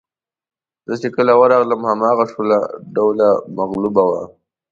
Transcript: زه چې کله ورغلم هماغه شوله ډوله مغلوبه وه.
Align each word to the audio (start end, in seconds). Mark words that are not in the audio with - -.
زه 0.87 0.95
چې 1.01 1.09
کله 1.15 1.31
ورغلم 1.37 1.81
هماغه 1.91 2.25
شوله 2.31 2.57
ډوله 2.95 3.27
مغلوبه 3.57 4.03
وه. 4.09 4.21